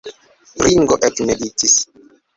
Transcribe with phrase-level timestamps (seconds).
[0.65, 1.75] Ringo ekmeditis.